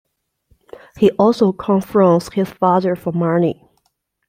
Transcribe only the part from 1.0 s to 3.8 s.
also confronts his father for money.